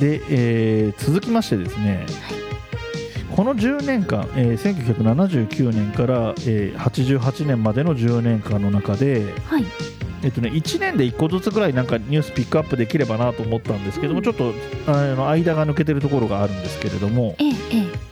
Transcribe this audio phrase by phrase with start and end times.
[0.00, 2.06] で、えー続きましてですね、
[3.34, 9.64] この10年間、えー1979年から、えー88年までの10年間の中で、はい。
[10.22, 14.24] えっとね、1年で1個ずつぐらいなんかニュースピックアップできればなと思ったんですけども、うん。
[14.24, 14.54] ちょっと
[14.86, 17.52] あの間が抜けてるところがあるんですけれどもえええ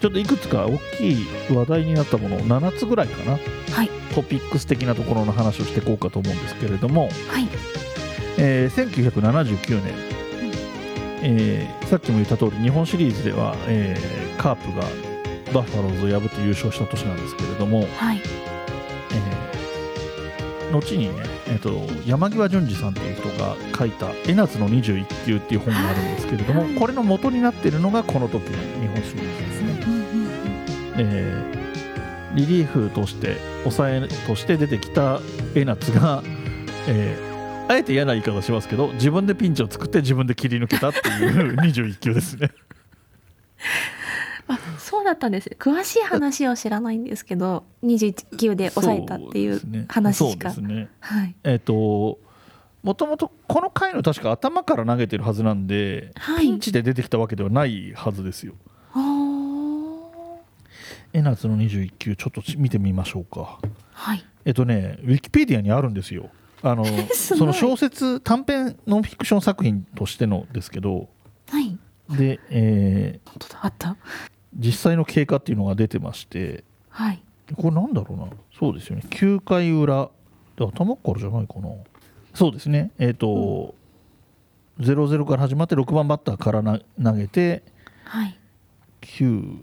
[0.00, 3.90] ちょっといくつか大きい話題になったものを7つぐらいかなえはい。
[4.14, 7.48] トピックス的なところの話をしていこうかと思うんですけれども、はい。
[8.38, 9.94] えー1979年、
[11.24, 14.82] えーさっきも言った通り日本シリーズでは、えーカープが
[15.52, 18.18] バファローズを破って優勝した年なんですけれども、はい。
[18.18, 19.54] えー
[20.72, 26.74] 後にね、えー、と山際淳二さんっていう人が書いた「江夏の21球」っていう本があるんですけれども、はい。
[26.74, 29.84] これの元になっているのがこの時の日本シリーズですね。
[29.86, 30.30] うんうんうん。
[30.98, 31.64] えー
[32.34, 35.20] リリーフとして抑えとして出てきた
[35.54, 36.20] 江夏が、
[36.88, 37.33] えー
[37.68, 42.50] あえて嫌な言い方しますけど自分でピンチを作って自分で切り抜けたっていう21球ですね。
[44.46, 52.18] あそうだったんです詳しい話を知らないんですけど21球で抑えたっていう話しかそうですねはいえっ、と
[52.82, 58.52] もともとこの回の確か頭から投げてるはずなんで、はいピンチで出てきたわけではないはずですよ。
[58.92, 59.24] あー
[61.14, 63.58] 江夏の21球ちょっと見てみましょうか。
[63.94, 66.28] はいえっとねウィキペディアにあるんですよ。
[66.66, 66.84] あの
[67.14, 71.08] その小説短編ノンフィクション作品としてのですけど
[71.50, 71.78] はい。
[72.16, 73.96] で、えー本当だあった？
[74.56, 77.22] 実際の経過っていうのが出てましてはい。
[77.56, 78.28] これなんだろうな？
[78.58, 79.02] そうですよね。
[79.10, 80.08] 9回裏。
[80.56, 81.68] で頭からじゃないかな？
[82.32, 82.90] そうですね。
[82.98, 83.74] えっ、と、
[84.78, 87.62] 0-0から始まって6番バッターからな投げて
[88.04, 88.38] はい。
[89.02, 89.62] 91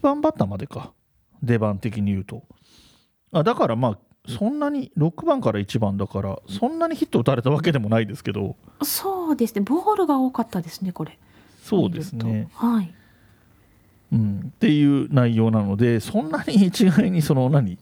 [0.00, 0.92] 番バッターまでか。
[1.42, 2.42] 出番的に言うと。
[3.32, 8.56] あだからまあそんなに6番から1番だからそんなにヒット打たれたわけでもないですけど。
[8.82, 9.62] そうですね。
[9.62, 11.18] ボールが多かったですねこれ。
[11.62, 12.48] そうですね。
[12.54, 12.94] はい。
[14.12, 17.78] うん、っていう内容なのでそんなに一概にその何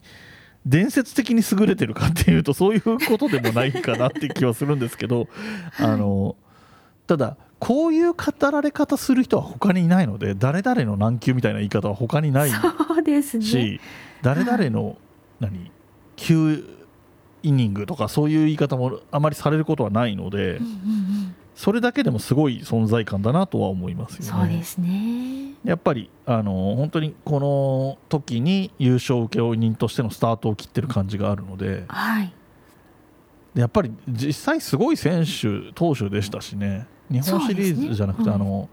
[0.65, 5.27] 伝説的に優れてるかっていうとそういうことでもないかなって気はするんですけど、
[5.77, 6.35] あの
[7.07, 12.57] ただこういう語られ方する人は他にいないので誰々の難球みたいな言い方は他にないそ
[12.99, 13.45] うですね。
[13.45, 13.81] し
[14.21, 14.97] 誰々の
[15.39, 15.71] 何
[16.21, 16.65] 9
[17.43, 21.35] イニングとかそういう言い方もあまりされることはないのでうんうんうん。
[21.55, 24.25] それだけでもすごい存在感だなとは思いますよね。
[24.25, 25.53] そうですね。
[25.63, 32.33] やっぱりあの本当にこの時に優勝請負人としてのスタートを切ってる感じがあるのではい。
[33.53, 36.87] でやっぱり実際すごい選手投手でしたしね。
[37.09, 38.45] 日本シリーズじゃなくて、そうですね。
[38.45, 38.69] あの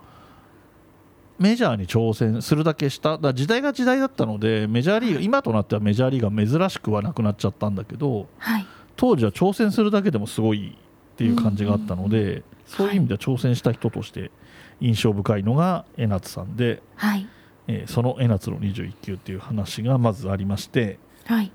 [1.38, 3.16] メジャーに挑戦するだけした。
[3.18, 8.66] だ時代が時代だったのでメジャーリーグ今となってはメジャーリーグが珍しくはなくなっちゃったんだけどはい。
[8.96, 14.32] 当時は挑戦するだけでもすごいっていう感じがあったので、そういう意味では挑戦した人として
[14.80, 16.82] 印象深いのが江夏さんで。
[16.96, 17.26] はい。
[17.68, 21.52] えーその江夏の21球っていう話がまずありましてはい。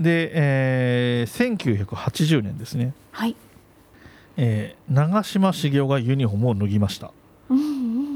[0.00, 3.36] で、えー1980年ですね、はい。
[4.38, 7.12] えー長嶋茂雄がユニフォームを脱ぎました。
[7.50, 8.15] うんうんうん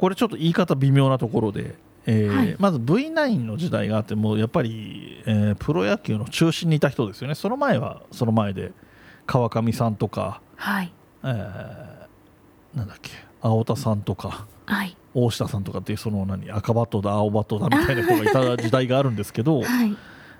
[0.00, 1.74] これちょっと言い方微妙なところで、
[2.06, 2.56] えーはい。
[2.58, 7.34] まず V9 の時代があってもうやっぱり、えープロ野球の中心にいた人ですよね。
[7.34, 8.72] その前はその前で
[9.26, 10.90] 川上さんとか、はい。
[11.22, 13.10] えーなんだっけ
[13.42, 14.96] 青田さんとかはい。
[15.12, 18.22] 大下さんとかっていうその何赤バットだ青バットだみたいな人が
[18.54, 19.94] いた時代があるんですけど、 はい。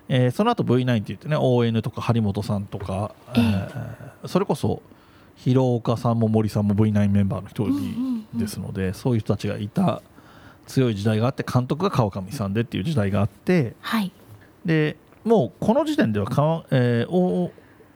[0.09, 3.43] えーその後 V9 って言ってね ON とか張本さんとか、ええ。
[3.43, 4.81] えーそれこそ
[5.37, 10.03] 広岡さんも森さんも V9 メンバーの一人うんですので、そういう人たちがいた
[10.67, 14.13] 強い時代があって監督が川上さんでっていう時代があってはい。
[14.65, 17.53] でもうこの時点ではか、えーおう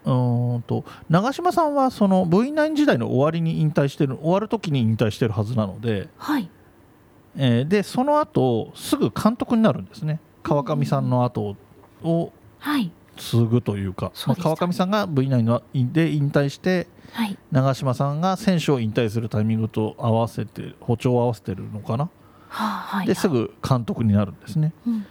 [0.07, 6.51] ーんと長嶋さんはその V9 時代の終わりに引退してる終わる時に引退してるはずなので、はい。
[7.37, 10.21] えーでその後すぐ監督になるんですね。
[10.43, 11.57] 川上さんの後
[12.03, 17.39] をはい継ぐというかまあ、川上さんが V9 ので引退してはい。
[17.53, 22.05] 長嶋さんが選手を引退するタイミングと合わせて歩調を合わせてるのかな、
[22.49, 22.65] はあ
[22.99, 23.07] はい。
[23.07, 24.73] ですぐ監督になるんですね。
[24.87, 25.05] うんうん。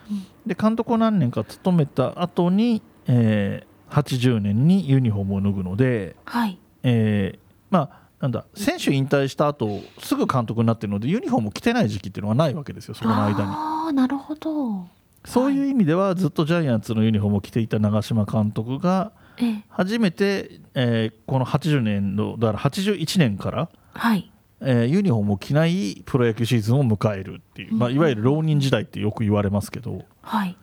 [0.45, 6.57] で監督を何年か務めた後に、えー80年にユニフォームを脱ぐので、はい。
[6.81, 7.39] えー
[7.69, 13.51] まあなんだ選手引退した後すぐ監督になってるのでユニフォーム着てない時期っていうのがないわけですよその間に。
[13.51, 14.87] ああなるほど
[15.25, 19.63] そういう意味ではずっとジャイアンツのユニフォームを着ていた長嶋監督がええ。
[19.69, 24.31] 初めて、えーこの80年のだから81年から、はい。
[24.61, 30.57] えーユニフォームを着ないプロ野球シーズンを迎えるっていう、まあ、うんいわゆる浪人時代ってよく言われますけどはい。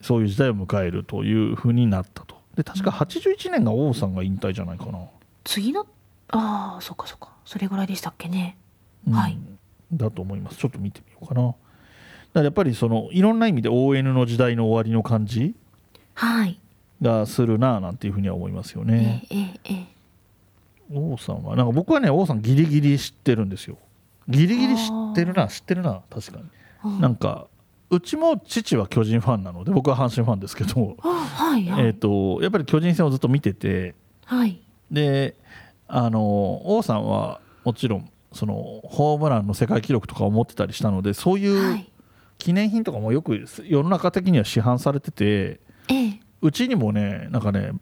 [0.00, 2.36] そういう時代を迎えるというふうになったと。
[2.54, 4.98] で確か81年が王さんが引退じゃないかな。
[5.44, 5.86] 次の
[6.28, 7.32] ああそっかそっか。
[7.44, 8.56] それぐらいでしたっけね。
[9.06, 9.14] うん。
[9.14, 9.38] はい。
[9.92, 10.58] だと思います。
[10.58, 11.54] ちょっと見てみようかな
[12.34, 15.54] らやっぱりそのいろんな意味で ON の時代の終わりの感じ
[16.14, 16.58] はい。
[17.00, 19.24] がするななんていうふうには思いますよね。
[19.30, 19.98] えええええ
[20.92, 21.54] 王さんは。
[21.54, 23.78] なんか僕はね王さんギリギリ知ってるんですよ。
[24.28, 26.44] ギリギリ知ってるな知ってるな確かに。
[26.84, 27.46] うんなんか
[27.90, 33.94] うちも父は巨人ファンなので僕は阪神ファンですけど、あはいはい、えー、とやっぱり巨人戦をずっと見てて。
[34.24, 34.60] はい。
[34.90, 35.36] で
[35.86, 36.20] あの
[36.76, 38.54] 王さんはもちろんその
[38.84, 41.90] ホームランの世界記録とかを持ってたりしたのでそういうはい
[42.38, 46.20] 記念品とかもよく世の中的には市販されててええ。
[46.40, 47.72] うちにもねなんかね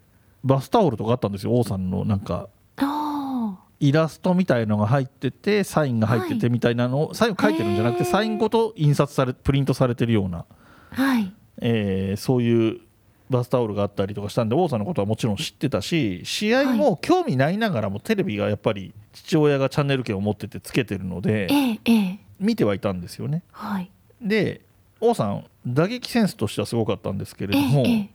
[0.43, 1.53] バスタオルとかあったんですよ。
[1.53, 8.09] 王さんのなんかあイラストみたいのが入っててサインが入っててみたいなのを、サイン書いてるんじゃなくてへー。
[8.09, 10.45] サインごと印刷されプリントされてるような、
[10.91, 11.31] あはい。
[11.59, 12.81] えーそういう
[13.29, 22.19] バスタオルがあったりとかしたんで王さんのことはもちろん知ってたし試合も興味ないながらもテレビがやっぱり父親がチャンネル権を持っててつけてるのでええええ。
[22.39, 23.43] 見てはいたんですよね。
[23.51, 24.61] はいで
[24.99, 28.09] 王さん打撃センスとしてはすごかったんですけれえども、ええ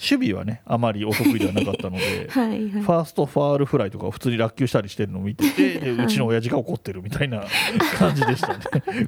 [0.00, 2.68] 守備はねあまりお得意ではなかったのでえ はいはい。
[2.70, 7.42] ファーストファールフライとかを普通に落球したりしてるのを見ててうちの親父が怒ってるみたいな
[7.98, 8.60] 感じでしたね。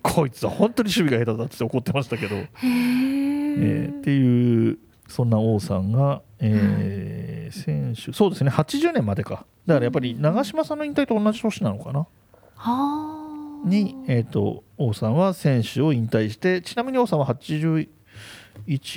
[0.02, 9.44] こいつは本当に守備が下手だって怒ってましたけど、えーっていうそんな王さんが、えー選手そうですね80年までか。
[9.66, 12.00] だからやっぱり長嶋さんの引退と同じ年なのかな。
[12.00, 12.06] は
[12.56, 13.19] あ
[13.64, 17.88] に、えー、と王さんは選手を引退してちなみに王さんは81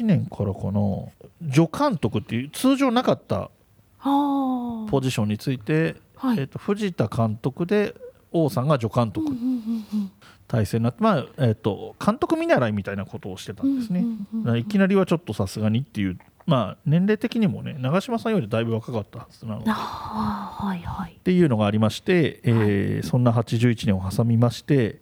[0.04, 3.50] 年からかな助監督っていう通常なかった
[3.98, 6.40] はあポジションについて、はい。
[6.40, 7.96] えー、と藤田監督で
[8.32, 10.12] 王さんが助監督うんうんうん
[10.46, 14.02] 体制になって、まあえー、と監督見習いみたいなことをしてたんですね。
[14.02, 14.58] うんうんうんうん。
[14.60, 19.70] いきなりはちょっとさすがにっていう、まあ、年齢的にもね長嶋さんよりだいぶ若かったはずなので。
[19.70, 21.18] はいはい。
[21.24, 25.00] ていうのがありまして、えーそんな81年を挟みまして、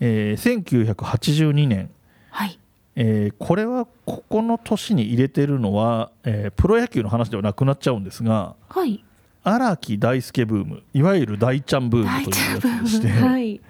[0.00, 1.90] えー1982年、
[2.30, 2.58] はい。
[2.96, 9.04] えーこれはここの年に入れてるのは、えープロ野球の話ではなくなっちゃうんですがはい。
[9.42, 13.60] 荒木大輔ブームいわゆる大ちゃんブーム大というやつでして、はい。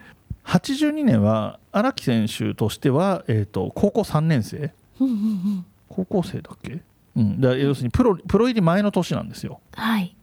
[0.45, 5.67] 82年は荒木選手としては、えー、と高校3年生うんうんうん。
[5.89, 6.81] 高校生だっけ、
[7.17, 9.61] うん、だ要するにプロプロ入り前の年なんですよ。
[9.73, 10.15] はい。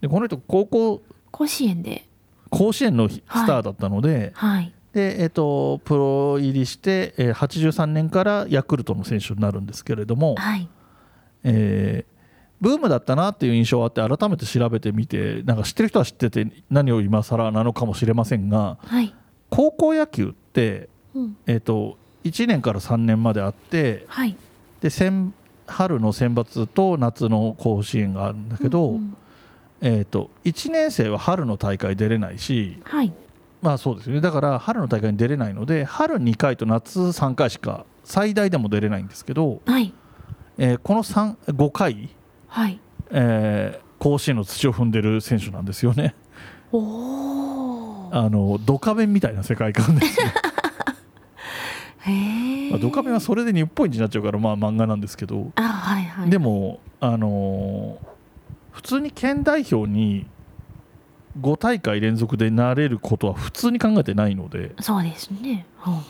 [0.00, 2.06] でこの人高校甲子園で。
[2.50, 4.72] 甲子園のスターだったので,、はい。
[4.92, 10.68] でえっとプロ入りして、えー83年からヤクルトの選手になるんですけれども、はい。
[11.44, 12.10] えー
[12.60, 19.14] ブームだったなっていう印象はあって改めて調べてみてなんか知ってる人は知ってて何を今更なのかもしれませんがはい。
[19.48, 21.36] 高校野球って、うん。
[21.46, 24.36] えっと1年から3年まであってはい。
[24.82, 25.32] で選
[25.70, 29.16] 春の選抜と夏の甲子園があるんだけど、うんうん。
[29.80, 33.12] えー、と1年生は春の大会出れないしはい。
[33.62, 34.20] まあそうですよね。
[34.20, 39.92] だから春の大会に出れないので春2回と夏3回しか最大でも出れないんですけど、はい。
[40.58, 42.10] えーこの3 5回、
[42.48, 42.80] はい。
[43.10, 46.14] えー甲子園の土を踏んでる選手なんですよね。
[46.72, 50.32] おおあのドカベンみたいな世界観ですね、
[52.00, 56.30] へえまあ、ドカベンはそれで日本一になっちゃうからまあ漫画なんですけど、あはいはい。
[56.30, 58.10] でもあのー
[58.72, 60.26] 普通に県代表に
[61.40, 65.66] 5大会連続でなれることは普通に考えてないので、そうですね。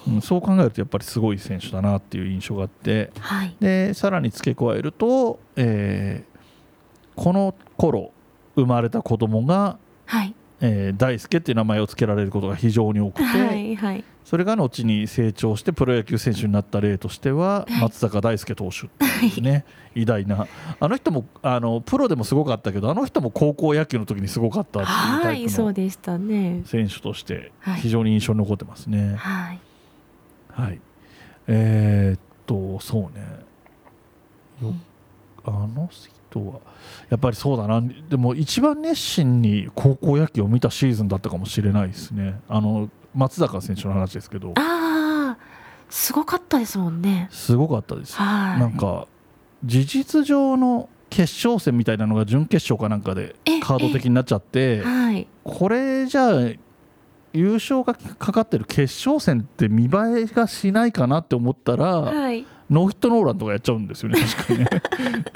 [0.06, 3.56] うんうん、そう考えるとやっぱりすごい選手だなっていう印象があってはい。
[3.60, 6.30] でさらに付け加えると、えー
[7.16, 8.12] この頃
[8.54, 14.04] 生まれた子供が、はいえー大輔っていう名前を付けられることが非常に多くて、はいはい。
[14.24, 17.80] それが後に成長してプロ野球選手になった例としてははい。
[17.82, 18.90] 松坂大輔投手っ
[19.20, 19.64] ていうね、
[19.94, 20.46] 偉大な
[20.78, 25.72] あの人もあのプロでもすごかったけどあの人も高校野球の時にすごかったっていうタはいイプの
[26.66, 27.80] 選手としてはい。
[27.80, 29.14] 非常に印象に残ってますね。
[29.16, 29.60] はい。
[30.52, 30.80] はい、
[31.46, 33.24] えーっとそうね。
[34.62, 34.74] よ
[35.44, 36.60] あの人は
[37.08, 37.82] やっぱりそうだな。
[38.08, 42.40] でも一番熱心に高校野球を見たシーズンだったかもしれないですね。
[42.48, 44.54] あの松坂選手の話ですけど。
[44.56, 45.36] ああ
[45.88, 47.28] すごかったですもんね。
[47.30, 48.16] すごかったです。
[48.16, 48.60] はい。
[48.60, 49.06] なんか
[49.64, 55.26] 事実上の決勝戦みたいなのが準決勝かなんかでえカード的になっちゃってはい。
[55.42, 56.40] これじゃあ
[57.32, 64.66] 優勝がかかってる決勝戦って見栄えがしないかなって思ったらはいノーヒットノーランとかやっちゃうんですよね 確かにね。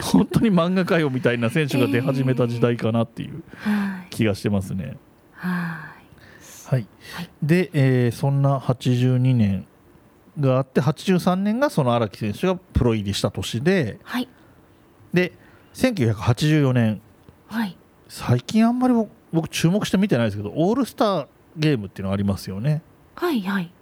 [0.03, 4.11] 本当に漫画かよみたいな選手が出始めた時代かなっていうはい。
[4.11, 4.97] 気がしてますね。
[5.33, 6.75] はい。
[6.77, 6.87] はい。
[7.17, 7.29] はい。
[7.43, 9.67] で、えーそんな82年
[10.39, 14.29] があって83年がその荒木選手がプロ入りした年ではい。
[15.13, 15.33] で
[15.75, 17.01] 1984年。
[17.49, 17.77] はい。
[18.09, 21.27] 最近あんまり僕僕注目して見てないですけどオールスター
[21.57, 22.83] ゲームっていうのがありますよね、
[23.17, 23.73] はいはい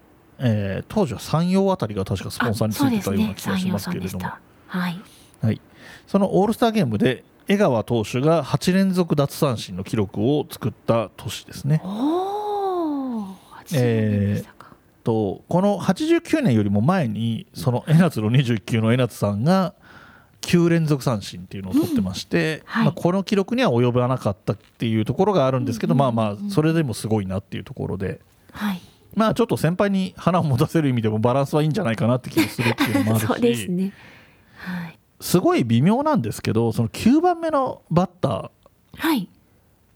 [0.43, 4.27] えー当時は山陽あたりが確かスポンサーについてたような気がしますけれども、
[4.67, 5.01] はい
[5.43, 5.61] はい、
[6.07, 11.81] そのオールスターゲームで江川投手が8連続奪三振の記録を作った年ですね。
[11.85, 19.75] おお8年でしたか、とこの89年よりも前にその江夏の21球の江夏さんが
[20.43, 22.85] 9連続三振っていうのを取ってまして、はい。
[22.85, 25.99] まあ、この記録には及ばなかったっていうところがあるんですけど、うん。
[25.99, 28.21] まあまあそれでもすごいなっていうところで。
[28.53, 28.81] はい
[29.15, 33.93] まあちょっと先輩に花を持たせる意味でもバランスはいいんじゃないかなって気がするっていうのもあるし そうですね。
[34.57, 34.99] はい。
[35.21, 38.51] すごい微妙なんですけどその9番目のバッター
[38.97, 39.29] はい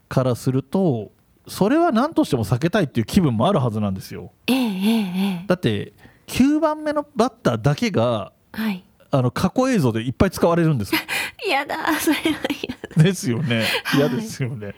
[0.09, 1.11] からすると
[1.49, 4.33] それは何としても避けたいっていう気分もあるはずなんですよ。
[4.47, 5.45] ええええええ。
[5.47, 5.93] だって
[6.27, 8.83] 9番目のバッターだけがはい。
[9.13, 10.95] あの過去映像でいっぱい使われるんです。
[10.95, 11.01] よ
[11.47, 13.03] 嫌だそれは嫌だ。
[13.03, 13.65] ですよね。
[13.85, 14.01] はい。
[14.01, 14.75] 嫌ですよね、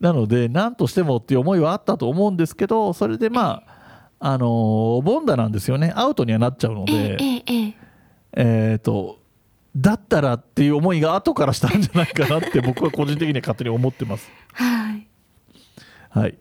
[0.00, 3.73] なので何としてもっていう思いはあったと思うんですけどそれでまあ
[4.26, 5.92] あのーボンダなんですよね。
[5.94, 7.16] アウトにはなっちゃうのえで。
[7.20, 7.74] えええええ
[8.72, 9.18] えっ、と
[9.76, 14.32] だったらっていう思いが後からしたんじゃないかなって 僕は個人的には勝手に思ってます。
[14.54, 15.06] はい。
[16.08, 16.38] はい、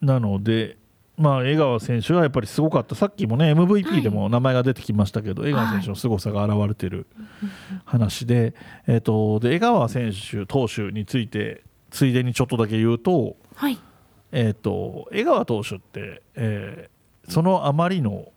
[0.00, 0.78] なので、
[1.18, 7.06] まあ、江川選手はやっぱりすごかった、さっきもね、MVP でも名前が出てきましたけど、江川選手の凄さが現れてる
[7.84, 8.54] 話で、
[8.86, 13.78] えー、とで江川選手、投手について、ついでにちょっとだけ言うと、はい。
[14.32, 16.97] えー、と江川投手って、えー
[17.28, 18.32] そのあまりの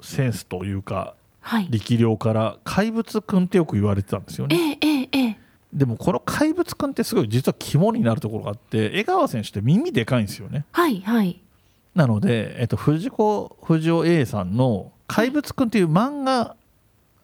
[0.00, 1.68] センスというか、はい。
[1.70, 4.78] 力量から怪物君ってよく言われてたんですよえね。
[4.80, 5.38] えええええ
[5.72, 10.66] でもこの怪物君ってすごい実は肝になるところがあって江川選手って耳でかいんですよね。
[10.72, 11.40] はいはい。
[11.94, 16.56] なので、えっと、藤子不二雄 A さんの「怪物くん」っていう漫画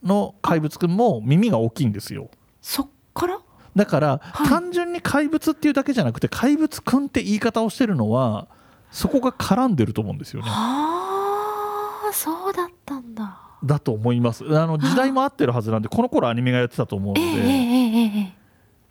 [0.02, 2.28] の怪物くんも耳が大きいんですよ。
[2.62, 3.38] そっから？
[3.76, 4.48] だから、はい。
[4.48, 8.48] 単純に怪物っていうだけじゃなくて怪物くんって言い方をしてるのは
[8.90, 10.48] そこが絡んでると思うんですよね。
[10.50, 13.40] ああそうだったんだ。
[13.64, 18.30] だと思いますあの時代も合ってるはずなんでこの頃アニメがやってたと思うので、えーえー、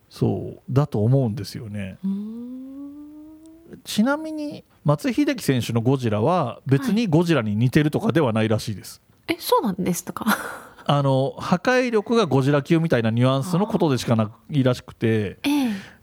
[0.09, 1.97] そうだと思うんですよね。
[3.83, 9.01] ちなみに松井秀喜選手のゴジラは別にゴジラに似てるとかではないらしいです。
[9.27, 10.25] はい、えそうなんですとか？
[10.89, 15.49] あの破壊力がゴジラ級みたいなニュアンスのことでしかないらしくて、え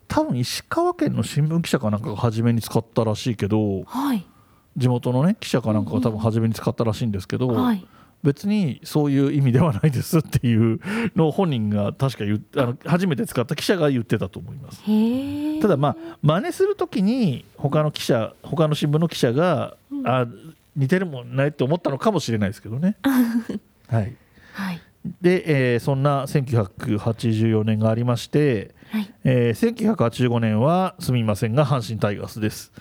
[0.08, 4.26] 多分石川県の新聞記者かなんかが初めに使ったらしいけどはい。
[4.76, 7.86] 地元のね記者かなんかが多分初めに使ったらしいんですけど、はい。
[8.22, 10.80] 別にそういう意味ではないですっていう
[11.14, 14.80] のを本人が確か言っあの初めて使った記者が言ってたと思います。
[15.60, 20.08] ただまあ真似するときに他の記者他の新聞の記者が、うん。
[20.08, 20.26] あ
[20.76, 22.96] 似てるもんないって思ったのかもしれないですけどね。
[23.88, 24.16] はい、
[24.54, 24.80] はい。
[25.20, 29.14] で、えーそんな1984年がありまして、はい。
[29.24, 32.72] えー1985年はすみませんが阪神タイガースです。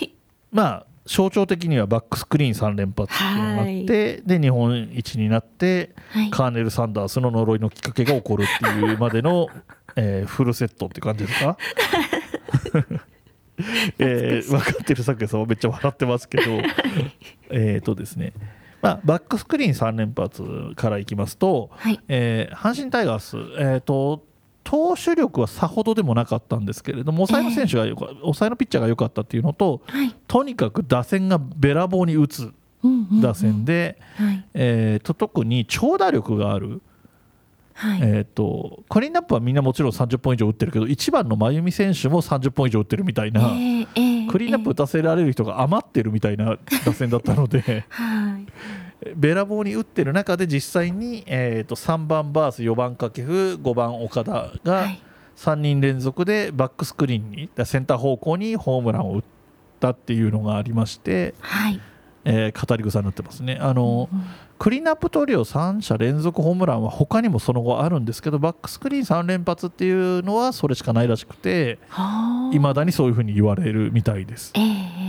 [0.50, 6.30] まあ象徴的にはバックスクリーン3連発っていうのがあって、で日本一になってはい。
[6.30, 9.48] カーネル・サンダースの呪いのきっかけが起こるっていうまでの、
[9.96, 11.56] えーフルセットって感じですか？
[13.98, 16.44] えー分かってる作家さんはめっちゃ笑ってますけど。
[17.50, 18.32] えっとですね、
[18.82, 20.42] まあ、バックスクリーン3連発
[20.76, 21.98] からいきますと、はい。
[22.08, 24.24] えー阪神タイガース、えー、と
[24.68, 30.14] 投手力はさほどでもなかったんですけれども抑えの選手がよか、抑えのピッチャーが良かったっていうのとはい。
[30.26, 32.52] とにかく打線がべらぼうに打つ
[33.22, 34.44] 打線で、はい。
[34.52, 36.82] えーと特に長打力がある、
[37.72, 38.00] はい。
[38.02, 47.86] えー、とクリーンナップはみんなもちろん30本以上打ってるけど1番の真由美選手も30本以上打ってるみたいな、ええええクリーンナップ打たせられる人が余ってるみたいな打線だったので。
[47.88, 55.02] はいべらぼうに打ってる中で実際に、えー、と3番バース4番掛布5番岡田はがい。
[55.36, 59.22] 3人連続でバックスクリーンにセンター方向にホームランを打っ
[59.78, 61.80] たっていうのがありまして、はい。
[62.24, 63.56] えー語り草になってますね。
[63.60, 64.22] あのうん
[64.58, 72.54] クリーンアップトリオ3者連続ホームランは他にもその後あるんですけどバックスクリーン3連発っていうのはそれしかないらしくてはあ。
[72.54, 75.07] いまだにそういうふうに言われるみたいです、ええ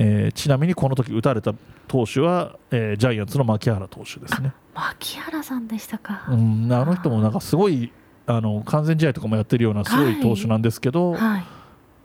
[0.00, 1.52] えええーちなみにこの時打たれた
[1.86, 7.92] 投手は、えージャイアンツの牧原投手ですね、牧原さんでしたか、うん、あの人もなんかすごい
[8.26, 11.44] あの完全試合とかもやってるようなすごい投手なんですけど、はい。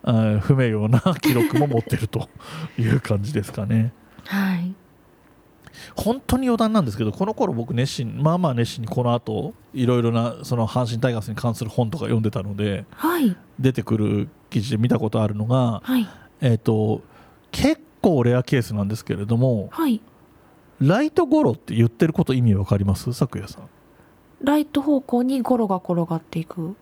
[0.04, 2.30] あー不名誉な記録も持ってると
[2.78, 3.94] いう感じですかね。
[4.26, 4.74] はい。
[5.96, 13.36] 本当に余談なんですけどこの頃僕熱心まあまあ熱心にこの後いろいろなその阪神タイガースに関する本とか読んでたのではい。
[13.60, 16.08] 出てくる記事で見たことあるのが、はい。
[16.42, 17.02] えー、と
[17.52, 20.00] 結構レアケースなんですけれども、はい、
[20.80, 23.12] ライトゴロって言ってること意味わかります？
[23.14, 23.70] 咲夜さん。
[24.44, 26.76] ライト方向にゴロが転がっていく。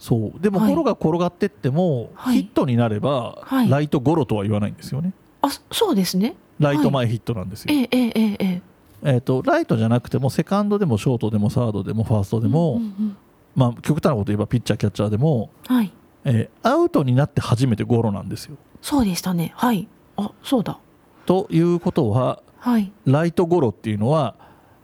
[0.00, 0.40] そう。
[0.40, 5.12] でもゴロが転がってっても、はい、ヒットになれば、はい、ライトゴロとは言わないんですよね。
[5.42, 6.34] あそうですね。
[6.58, 8.62] ライト前ヒットなんですよ、ええええええ。
[9.04, 13.16] えーと、とライトじゃなくてもセカンドでもショートでもサードでもファーストでも、うんうんうん、
[13.54, 15.92] まあ、極端なこと言えばピッチャーキャッチャーでも、はい、
[16.24, 18.56] えー、アウトになって初めてゴロなんですよ。
[18.82, 19.86] そうでしたね、はい、
[20.18, 20.78] あそうだ。
[21.26, 22.92] ということははい。
[23.06, 24.34] ライトゴロっていうのは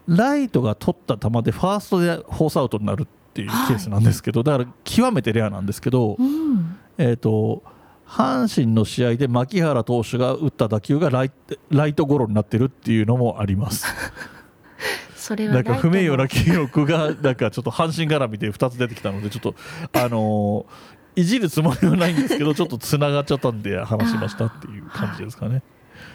[0.06, 6.78] ライトが取った球でファーストでフォースアウトになるっていうケースなんですけど、だから極めてレアなんですけど、うん。
[6.98, 7.62] えー、と
[8.06, 11.32] 阪神の試合で牧原投手が打った打球がライ
[11.70, 13.86] ライトゴロになってるっていうのもあります。
[15.16, 19.54] それはなんか不名誉な記憶がなんかちょっと阪神絡みで2つ出てきたのでちょっと
[19.94, 25.62] あのーいじるつもりはないんですけどちょっとつながっちゃったんで話しましたっていう感じですかね。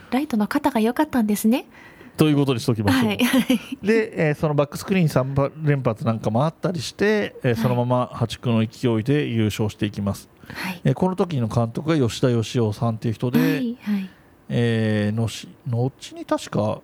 [0.10, 1.66] ト ライトの肩が良かったんですね
[2.18, 3.08] ということにしときましょう。
[3.08, 3.18] はい
[3.82, 10.30] で、えーそのバックスクリーン3連発なんかもあったりして、えーそのまま破竹の勢いで優勝していきます。
[10.54, 14.10] はいえーこの時の監督が吉田義雄さんっていう人で、はいはい
[14.50, 16.82] えーのし後に確か、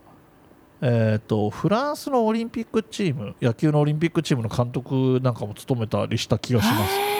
[0.81, 7.15] えー、とフランスのオリンピックチーム野球のオリンピックチームの監督なんかも務めたりした気がします。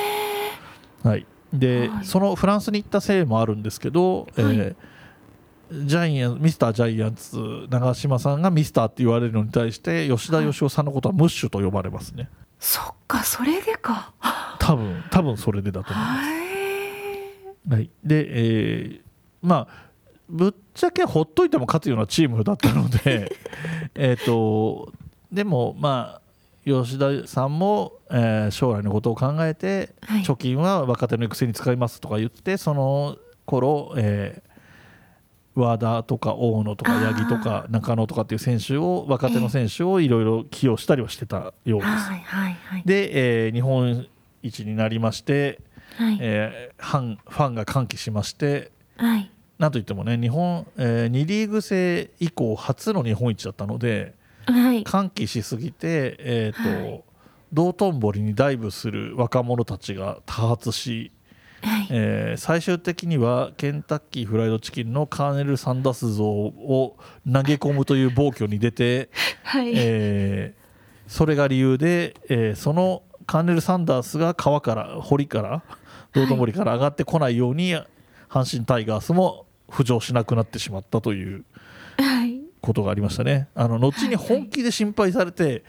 [1.05, 2.05] はい、で、はい。
[2.05, 4.75] そのフランスに行ったせいもあるんですけど、えーはい
[5.71, 12.29] ジャイアンミスタージャイアンツ長嶋さんがミスターって言われるのに対して吉田義雄さんのことはムッシュと呼ばれますね。
[12.59, 14.13] そっかそれでか。
[14.59, 17.79] 多分多分それでだと思います、はい。
[17.79, 19.01] はい、で、えー
[19.41, 19.85] まあ
[20.29, 23.31] ぶっちゃけほっといても勝つようなチームだったので
[23.95, 24.91] えっと
[25.31, 26.21] でもまあ
[26.65, 30.24] 吉田さんも、えー将来のことを考えて、はい。
[30.24, 34.55] 貯金は若手の育成に使いますとか言ってその頃、えー
[35.57, 41.88] 和田とか大野とか八木とか中野とかっていう選手を若手の選手をいろいろ起用したりはしてたようです。
[41.88, 42.84] はいはいはい。
[42.84, 44.05] で、えー日本
[44.43, 45.61] 一になりまして、
[45.96, 46.18] はい。
[46.20, 49.31] えーファンファンが歓喜しましてはい。
[49.57, 54.13] なんといってもね日本、え2リーグ制以降初の日本一だったのではい
[54.84, 57.03] 歓喜しすぎて、えーとはい。
[57.53, 61.12] 道頓堀にダイブする若者たちが多発し、
[61.62, 61.88] はい。
[61.90, 66.98] えー最終的にはケンタッキーフライドチキンのカーネル・サンダース像を
[67.31, 69.10] 投げ込むという暴挙に出て、
[69.44, 69.72] はい。
[69.75, 70.66] えー
[71.08, 75.64] それが理由で、えーそのカーネル・サンダースが川から堀から
[76.14, 77.75] 道頓堀から上がってこないように、
[78.29, 81.44] 阪神タイガースも浮上しなくなってしまったというはい
[82.65, 83.47] ことがありましたね。
[83.55, 85.63] あの後に本気で心配されて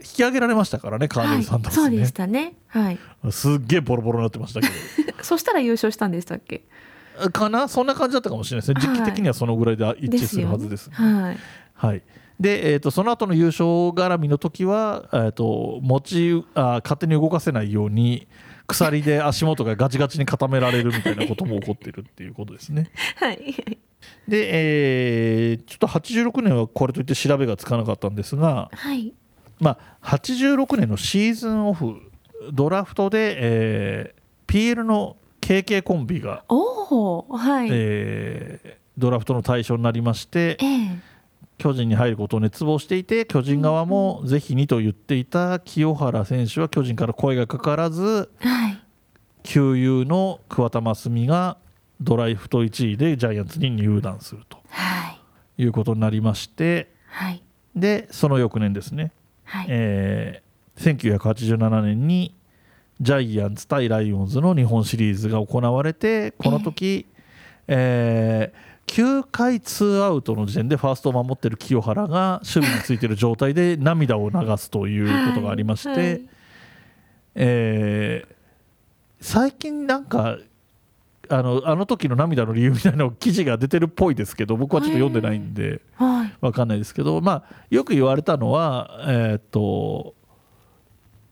[0.00, 2.12] 引き上げられましたからね、カーネル・はいサンダースねそうでし。
[2.12, 2.98] たねはい
[3.30, 4.68] すっげえボロボロになってましたけ
[5.22, 6.62] そしたら優勝したんでしたっけ？
[7.22, 7.30] ど。
[7.30, 7.68] かな？
[7.68, 8.94] そんな感じだったかもしれないですね。
[8.94, 10.86] 時期的にはそのぐらいで一致するはずです。
[10.86, 11.38] よねはい
[11.74, 12.02] はい、
[12.38, 18.26] で、えー、とその後の優勝絡みの時は、えー、と持ちあ勝手に動かせないように
[18.72, 22.90] 鎖で足元がガチガチに固められるみたいなことも起こってるっていうことですね。
[23.16, 23.54] はい。
[24.28, 29.12] で、えーちょっと86年はこれといって調べがつかなかったんですが、はい。
[29.58, 31.96] まあ、86年のシーズンオフ
[32.52, 37.68] ドラフトで、えー PL の KK コンビが、おおはい。
[37.70, 40.64] ええードラフトの対象になりまして、え
[41.60, 48.78] 巨人に入ることを熱望していて巨人側もぜひにと言っていた清原選手は巨人から声がかからずはい。
[49.42, 51.58] 旧友の桑田真澄が
[52.00, 55.10] ドライフト1位でジャイアンツに入団するとは
[55.58, 55.62] い。
[55.62, 57.42] いうことになりましてはい。
[57.76, 59.12] でその翌年ですね、
[59.44, 59.66] はい。
[59.68, 62.34] えー1987年に
[63.02, 67.04] ジャイアンツ対ライオンズの日本シリーズが行われてこの時、
[67.68, 76.28] えー9回ツーアウトの時点でファーストを守っている清原が守備についている状態で涙を流すということがありまして、はいはい
[77.36, 78.40] えー
[79.22, 80.38] 最近なんか
[81.28, 85.82] あのあの時の涙の理由みたいなの記事が出てるっぽいですけど僕はちょっと読んでないんで。
[85.94, 90.14] はいわかんないですけど、まあ、よく言われたのは、えー、と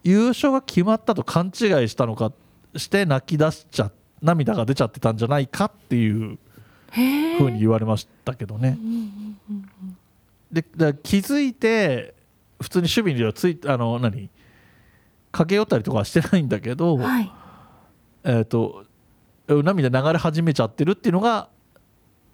[0.05, 1.53] 優勝が決まったと勘違い
[1.89, 2.33] したのか
[2.77, 3.91] して泣き出しちゃ
[4.21, 6.39] 涙が出ちゃってたんじゃないかっていう
[6.93, 8.79] ふうに言われましたけどね。
[10.51, 12.15] でだ気づいて
[12.61, 14.31] 普通に守備にはついあの何？
[15.31, 17.31] 駆け寄ったりとかはしてないんだけど、うんはい。
[18.25, 18.85] えー、と
[19.49, 21.49] 涙流れ始めちゃってるっていうのが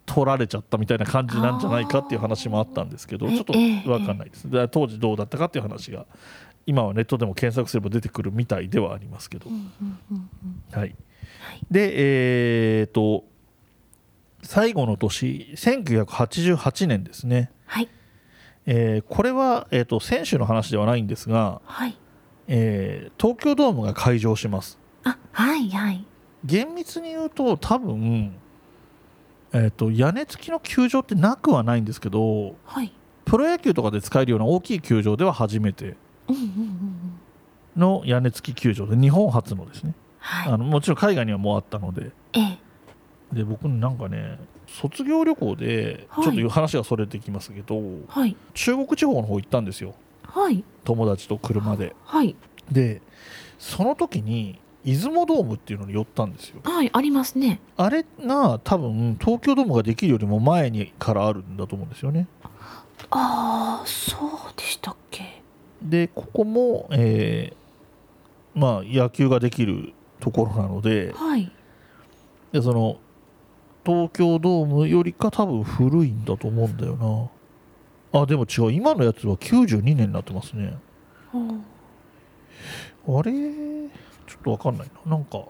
[0.07, 6.07] 取られちゃったみたいな感じなんじゃないかっていう話もあったんですけどちょっとええ分かんないです、で当時どうだったかっていう話が
[6.67, 9.47] 今はネットでも検索すれば出てくるみたいではありますけど、
[10.73, 10.95] はい、
[11.71, 13.25] でえっ、と
[14.45, 17.89] 最後の年1988年ですね、はい。
[18.67, 21.97] えーこれは、えー、と選手の話ではないんですが、はい。
[22.47, 24.79] えー東京ドームが開場します。
[25.05, 26.05] あはいはい。
[26.45, 28.37] 厳密に言うと多分、
[29.53, 32.93] えー、と屋根付きの球場ってなくはないんですけどはい。
[33.25, 35.97] プロ野球とかで使えるような大きい球場では初めて
[37.77, 39.95] の屋根付き球場で日本初のですね。
[40.19, 40.53] はい。
[40.53, 42.11] あのもちろん海外にはもうあったので。
[42.35, 42.64] ええ
[43.33, 46.25] で僕なんかね卒業旅行ではい。
[46.25, 48.37] ちょっと話がそれてきますけど、はい。
[48.55, 49.95] 中国地方の方行ったんですよ。
[50.25, 50.63] はい。
[50.85, 51.95] 友達と車で。
[52.05, 52.37] はい。
[52.71, 53.03] で
[53.59, 56.61] その時に出雲ドームっていうのに寄ったんですよ。
[56.63, 57.61] はいありますね。
[57.77, 62.27] あれが多分東京ドームができるよりも前にからあるんだと思うんですよね。
[63.11, 65.43] ああそうでしたっけ？
[65.83, 67.57] でここも、えー
[68.59, 71.51] まあ野球ができるところなのではい。
[72.53, 72.99] でその
[73.85, 77.31] 東京ドームよりか多分古いんだと思うんだよ
[78.13, 78.21] な。
[78.21, 78.73] あでも違う。
[78.73, 80.77] 今のやつは92年になってますね。
[83.07, 83.33] おあれ？
[83.33, 85.17] ちょっとわかんないな。
[85.17, 85.33] なんか。
[85.33, 85.49] そ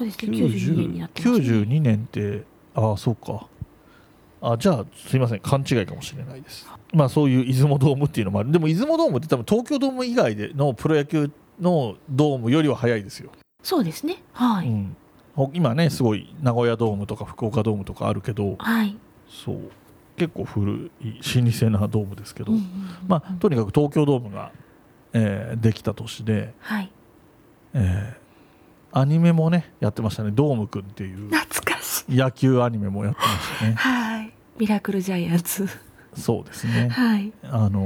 [0.00, 0.36] うですね。
[0.36, 3.46] 92年になってます、ね、92年ってああそうか。
[4.42, 5.40] あじゃあすいません。
[5.40, 6.66] 勘違いかもしれないです。
[6.92, 8.50] まあそういう出雲ドームっていうのもある。
[8.50, 13.30] でも出雲ドームって多分東京ドーム以外でのプロ野球のドームよりは早いですよ、
[13.62, 14.22] そうですね。
[14.32, 15.09] はい、うん、ほ
[15.52, 18.96] 今ねすごい名古屋ドームとか福岡ドームとかあるけどはい、
[19.28, 19.58] そう
[20.16, 22.52] 結構古い老舗なドームですけど、
[23.06, 24.52] まあとにかく東京ドームが、
[25.14, 26.90] えーできた年で、はい。
[27.74, 28.20] えー
[28.92, 32.16] アニメもねやってましたね「ドームくん」っていう懐かしい。
[32.16, 33.74] 野球アニメもやってましたね。
[33.74, 34.32] はい。
[34.58, 35.68] ミラクルジャイアンツ。
[36.16, 36.88] そうですね。
[36.88, 37.32] はい。
[37.44, 37.80] あの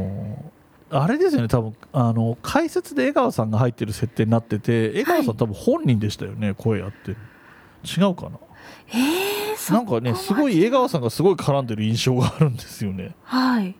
[0.90, 5.36] ーあれですよね多分あの解説で江川さんが入ってる設定になってて江川さん、はい。
[5.36, 7.10] 多分本人でしたよね声やって。
[7.10, 7.16] る
[7.84, 8.38] 違うかな？
[8.88, 13.14] えー、そなんかねすごい江川さんがすごい絡んでる印象があるんですよね。
[13.24, 13.74] はい。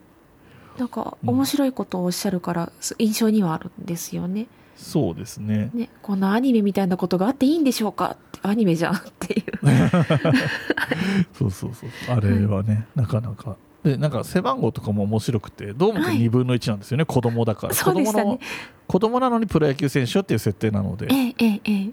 [0.78, 1.30] なんかうん。
[1.30, 4.46] 面白いことをおっしゃるから、す印象にはあるんですよね。
[4.76, 5.70] そうですね。
[5.72, 8.16] ねこんなアニメみたいなことがあっていいんでしょうか？
[8.42, 9.44] アニメじゃんっていう。
[11.32, 13.56] そうそうそうあれはね、なかなか。
[13.84, 16.16] でなんか背番号とかも面白くてどうもはい。
[16.18, 17.74] 2分の1なんですよね、子供だから。
[17.74, 18.40] 子供の
[18.86, 21.06] 子供なのにプロ野球選手っていう設定なので。
[21.10, 21.90] ええええええ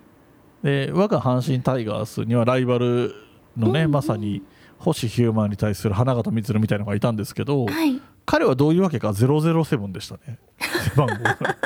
[0.64, 3.14] で我が阪神タイガースにはライバル
[3.58, 3.86] のね、うん。
[3.86, 4.42] うんまさに
[4.78, 8.02] 星ヒューマンに対する花形満みたいなのがいたんですけどはい。
[8.26, 10.40] 彼はどういうわけか007でしたね。
[10.60, 11.38] 背番号が。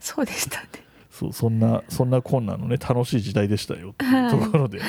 [0.00, 0.68] そうでしたね。
[1.10, 3.94] そうそんなそんなこんなのね楽しい時代でしたよ
[4.30, 4.80] ところで、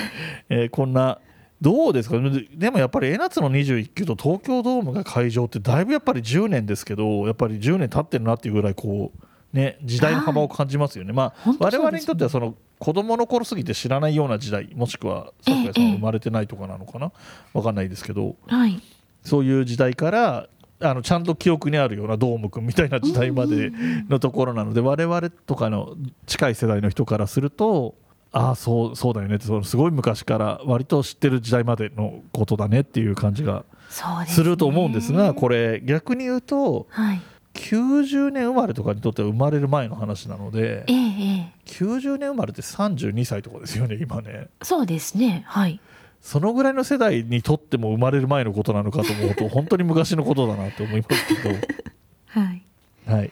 [0.49, 1.19] えーこんな
[1.61, 2.19] どうですか？
[2.19, 17.11] ででもやっぱり江夏の21球と東京ドームが会場ってだいぶやっぱり10年ですけどやっぱり10年経ってるなっていうぐらいこうね時代の幅を感じますよね、まあ本当我々にとってはその子供の頃過ぎて知らないような時代もしくはええ桜井さんが生まれてないとかなのかな？
[17.53, 18.81] わかんないですけどはい。
[19.23, 20.47] そういう時代から
[20.81, 23.71] あのちゃんと記憶にあるようなドームくんみたいな時代まで
[24.09, 25.95] のところなので我々とかの
[26.27, 27.95] 近い世代の人からすると
[28.33, 37.21] ああそうそうだよねってそのすごい昔から割と知ってる時代までのことだねっていう感じがす、ね、すると思うんですがこれ逆に言うとはい
[37.55, 44.23] 90年生まれとかにとっては生まれる前の話なのでえええ90年生まれって32歳とかですよね今ね。
[44.27, 45.79] えそうですねはい。
[46.21, 51.55] そのぐらいの世代にとっても生まれる前のことなのかと思うと本当に昔のことだなって思いますけど。
[52.27, 52.61] はい。
[53.07, 53.31] はい。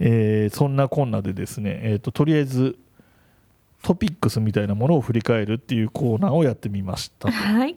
[0.00, 2.76] えーそんなこんなでですね、えー、ととりあえず
[3.82, 7.30] トピックスみたいなものを振り返るっていうコーナーをやってみました。
[7.30, 7.76] はい。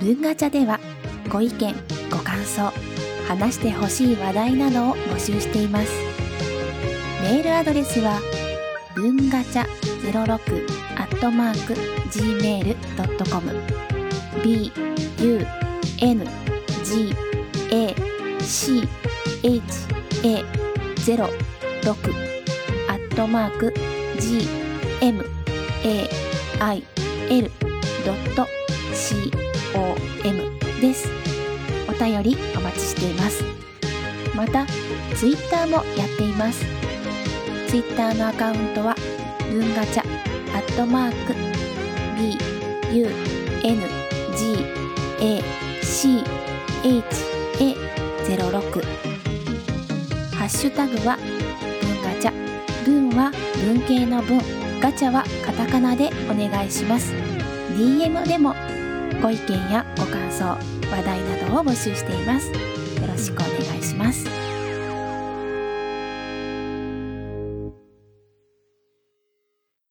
[0.00, 0.80] 文ガチャでは
[1.28, 1.74] ご意見
[2.10, 2.72] ご感想
[3.30, 5.92] 話してほしい話題などを募集しています
[7.22, 8.18] メールアドレスは
[8.96, 9.64] 文ガチャ
[10.10, 10.34] 06
[10.96, 11.74] アットマーク
[12.10, 13.52] gmail.com
[14.42, 14.72] b
[15.20, 15.46] u
[16.00, 16.24] n
[16.82, 17.14] g
[17.70, 17.94] a
[18.40, 18.88] c
[19.44, 19.62] h
[20.24, 20.44] a
[21.04, 21.94] 06
[22.88, 23.72] アットマーク
[24.18, 24.40] g
[25.00, 25.24] m
[25.84, 26.08] a
[26.58, 26.82] i
[27.30, 27.48] l
[28.04, 28.44] ドット
[28.92, 29.30] c
[29.72, 31.39] OM です。
[32.00, 33.44] 便りお待ちしています。
[34.34, 34.66] また、
[35.16, 36.64] ツイッターもやっています。
[37.68, 38.96] ツイッターのアカウントは、
[39.52, 40.02] 文ガチャ、
[40.56, 41.34] アットマーク、
[42.16, 42.38] B、
[42.96, 43.06] U、
[43.62, 43.82] N、
[44.36, 44.64] G、
[45.20, 45.42] A、
[45.82, 46.24] C、
[46.82, 47.04] H、
[47.60, 47.76] A、
[48.36, 48.82] 06。
[50.34, 51.18] ハッシュタグは、
[51.82, 52.50] 文ガチャ。
[52.84, 53.30] 文は
[53.62, 54.40] 文系の文、
[54.80, 57.12] ガチャはカタカナでお願いします。
[57.76, 58.54] DM でも
[59.22, 60.56] ご意見やご感想、
[60.90, 62.69] 話題などを募集しています。